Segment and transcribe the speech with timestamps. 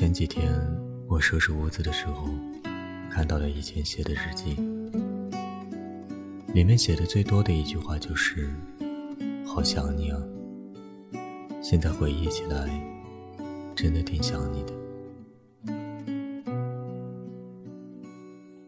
[0.00, 0.50] 前几天
[1.06, 2.30] 我收拾屋子的时候，
[3.10, 4.56] 看到了以前写的日记，
[6.54, 8.48] 里面写的最多的一句话就是
[9.44, 10.18] “好想你啊”。
[11.60, 12.66] 现在回忆起来，
[13.76, 14.72] 真的挺想你的。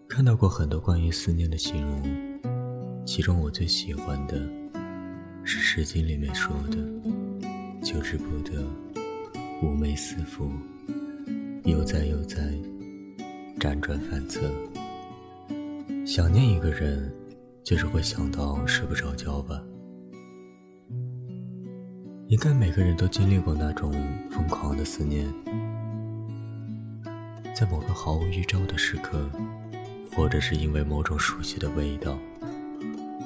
[0.06, 2.02] 看到过很多关于思念的形容，
[3.06, 4.36] 其中我最喜欢的
[5.44, 6.76] 是《诗经》里面说的
[7.82, 8.62] “求之不得，
[9.62, 10.52] 寤寐思服，
[11.64, 12.40] 悠哉悠哉，
[13.58, 14.40] 辗转反侧”。
[16.04, 17.12] 想念一个人，
[17.62, 19.62] 就是会想到睡不着觉吧？
[22.26, 23.92] 应该每个人都经历过那种
[24.30, 25.26] 疯狂的思念，
[27.54, 29.30] 在某个毫无预兆的时刻。
[30.14, 32.18] 或者是因为某种熟悉的味道，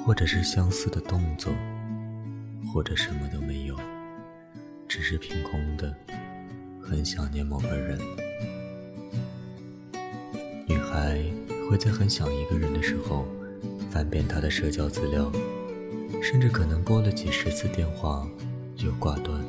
[0.05, 1.51] 或者是相似的动作，
[2.71, 3.75] 或者什么都没有，
[4.87, 5.93] 只是凭空的
[6.81, 7.99] 很想念某个人。
[10.87, 11.21] 女孩
[11.69, 13.25] 会在很想一个人的时候，
[13.91, 15.29] 翻遍他的社交资料，
[16.23, 18.25] 甚至可能拨了几十次电话
[18.77, 19.43] 又挂断，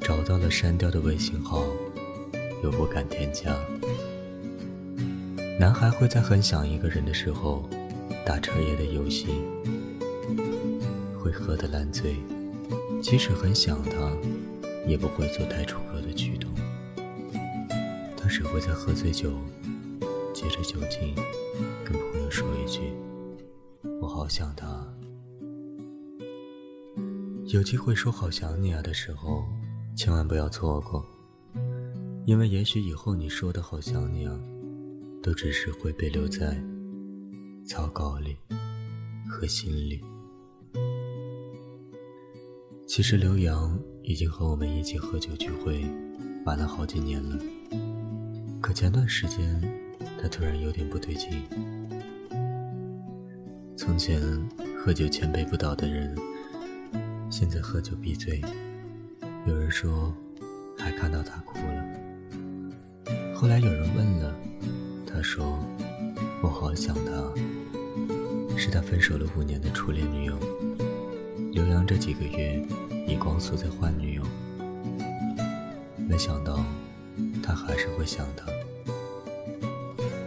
[0.00, 1.66] 找到了删掉的微信号
[2.64, 3.54] 又不敢添加。
[5.60, 7.68] 男孩会在很想一个人的时候，
[8.24, 9.26] 打彻夜的游戏，
[11.18, 12.16] 会喝得烂醉，
[13.02, 14.10] 即使很想他，
[14.86, 16.50] 也不会做太出格的举动。
[18.16, 19.30] 他只会在喝醉酒，
[20.36, 21.14] 借着酒劲，
[21.82, 22.92] 跟朋友说一句
[24.02, 24.86] ：“我好想他。”
[27.48, 29.42] 有机会说“好想你啊”的时候，
[29.96, 31.02] 千万不要错过，
[32.26, 34.38] 因为也许以后你说的好想你啊。
[35.22, 36.56] 都只是会被留在
[37.66, 38.36] 草稿里
[39.28, 40.00] 和心里。
[42.86, 45.84] 其实刘洋已经和我们一起喝酒聚会，
[46.44, 47.36] 玩了好几年了。
[48.60, 49.60] 可前段时间，
[50.20, 51.42] 他突然有点不对劲。
[53.76, 54.20] 从前
[54.78, 56.16] 喝酒千杯不倒的人，
[57.30, 58.42] 现在喝酒闭嘴。
[59.46, 60.12] 有人说，
[60.78, 63.14] 还看到他哭了。
[63.34, 64.34] 后来有人问了。
[65.08, 65.58] 他说
[66.42, 67.10] ：“我好想他，
[68.54, 70.38] 是他分手了五年的初恋女友。
[71.52, 72.62] 刘洋这几个月
[73.08, 74.22] 以光速在换女友，
[76.06, 76.62] 没想到
[77.42, 78.46] 他还是会想他。”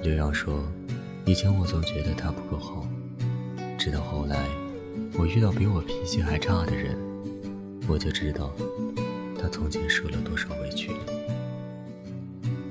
[0.01, 0.63] 刘洋说
[1.27, 2.87] ：“以前我总觉得他不够好，
[3.77, 4.37] 直到后来
[5.17, 6.97] 我遇到比我脾气还差的人，
[7.85, 8.49] 我就知道
[9.37, 10.99] 他从前受了多少委屈了。”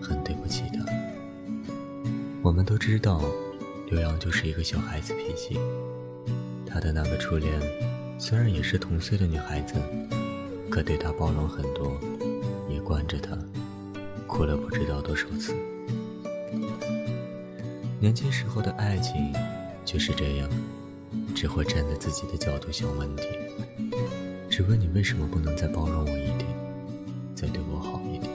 [0.00, 0.82] 很对不起他
[2.42, 3.20] 我们都知道，
[3.90, 5.58] 刘洋就是一个小孩子脾气。
[6.66, 7.52] 他的那个初恋，
[8.18, 9.74] 虽然也是同岁的女孩子，
[10.70, 12.00] 可对他包容很多，
[12.70, 13.36] 也惯着他，
[14.26, 15.54] 哭了不知道多少次。
[18.00, 19.32] 年轻时候的爱情
[19.84, 20.48] 就是这样，
[21.34, 23.24] 只会站在自己的角度想问题，
[24.48, 26.46] 只问你为什么不能再包容我一点，
[27.34, 28.30] 再对我好一点，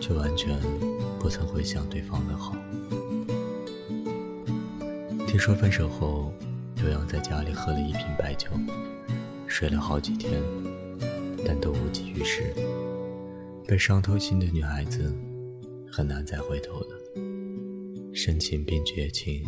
[0.00, 0.58] 却完全。
[1.20, 2.56] 不曾会想对方的好。
[5.26, 6.32] 听说分手后，
[6.76, 8.48] 刘洋在家里喝了一瓶白酒，
[9.46, 10.42] 睡了好几天，
[11.44, 12.54] 但都无济于事。
[13.68, 15.14] 被伤透心的女孩子，
[15.92, 16.99] 很难再回头了。
[18.12, 19.44] 深情变绝情，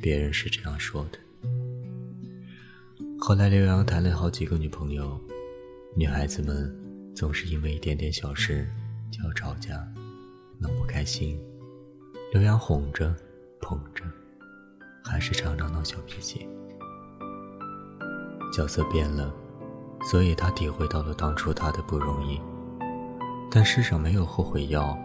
[0.00, 1.18] 别人是这样说的。
[3.18, 5.20] 后来刘洋谈了好几个女朋友，
[5.96, 6.74] 女孩子们
[7.14, 8.68] 总是因为一点点小事
[9.10, 9.86] 就要吵架。
[10.60, 11.40] 闹不开心，
[12.32, 13.14] 刘洋哄着、
[13.60, 14.02] 捧着，
[15.04, 16.48] 还是常常闹小脾气。
[18.52, 19.32] 角色变了，
[20.02, 22.40] 所以他体会到了当初他的不容易。
[23.50, 24.98] 但世上没有后悔药，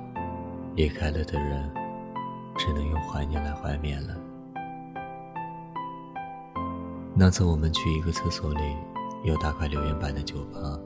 [0.75, 1.71] 离开了的人，
[2.57, 4.15] 只能用怀念来怀念了。
[7.15, 8.75] 那次我们去一个厕所里
[9.23, 10.79] 有大块留言板的酒吧，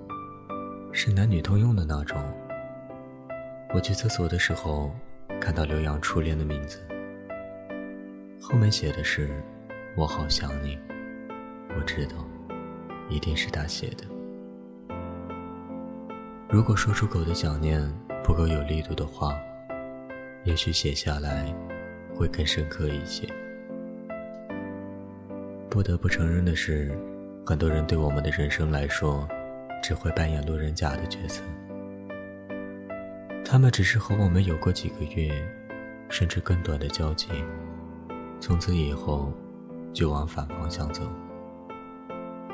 [0.92, 2.18] 是男女通用的那种。
[3.74, 4.92] 我去厕所的时候，
[5.40, 6.86] 看到刘洋初恋的名字，
[8.42, 9.44] 后面写的是
[9.96, 10.78] “我好想你”。
[11.78, 12.16] 我知道，
[13.10, 14.04] 一定是他写的。
[16.50, 17.81] 如果说出口的想念
[18.24, 19.38] 不够有力度的话，
[20.47, 21.53] 也许写下来
[22.15, 23.27] 会更深刻一些。
[25.69, 26.97] 不得不承认的是，
[27.45, 29.27] 很多人对我们的人生来说，
[29.83, 31.44] 只会扮演路人甲的角色。
[33.44, 35.29] 他们只是和我们有过几个月，
[36.07, 37.27] 甚至更短的交集，
[38.39, 39.33] 从此以后
[39.94, 41.03] 就往反方向走，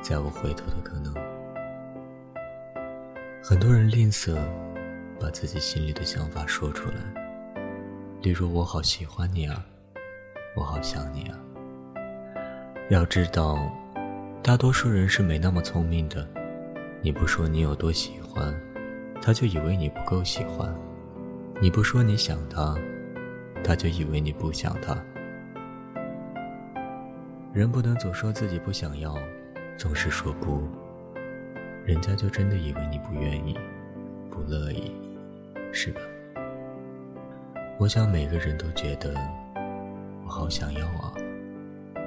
[0.02, 1.14] 再无回头的可能。
[3.44, 4.36] 很多人吝啬，
[5.20, 7.23] 把自己心里的想法说出来。
[8.24, 9.62] 例如，我好喜欢你啊，
[10.56, 11.38] 我好想你啊。
[12.90, 13.70] 要知道，
[14.42, 16.26] 大多数人是没那么聪明的。
[17.02, 18.58] 你不说你有多喜欢，
[19.22, 20.74] 他就以为你不够喜欢；
[21.60, 22.74] 你不说你想他，
[23.62, 24.96] 他就以为你不想他。
[27.52, 29.18] 人不能总说自己不想要，
[29.78, 30.66] 总是说不，
[31.84, 33.60] 人家就真的以为你不愿意、
[34.32, 34.96] 不乐意，
[35.74, 36.00] 是吧？
[37.80, 39.14] 我想每个人都觉得
[40.24, 41.14] 我好想要啊，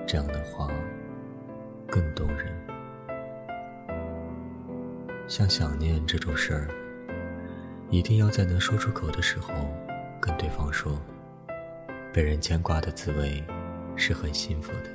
[0.06, 0.70] 这样的话
[1.88, 2.46] 更动人。
[5.28, 6.68] 像想念这种事儿，
[7.90, 9.52] 一定要在能说出口的时候
[10.20, 10.96] 跟对方说。
[12.12, 13.44] 被人牵挂的滋味
[13.94, 14.88] 是很幸福的。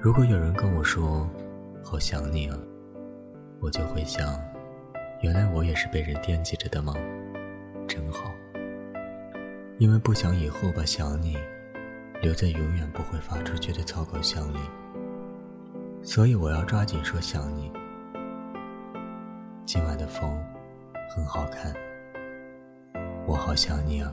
[0.00, 1.30] 如果有人跟我说
[1.80, 2.58] “好想你啊”，
[3.62, 4.36] 我就会想，
[5.20, 6.92] 原来我也是被人惦记着的吗？
[7.86, 8.32] 真好。
[9.82, 11.36] 因为不想以后把想你
[12.20, 14.58] 留在永远不会发出去的草稿箱里，
[16.04, 17.68] 所以我要抓紧说想你。
[19.66, 20.40] 今晚的风
[21.12, 21.74] 很好看，
[23.26, 24.12] 我好想你啊。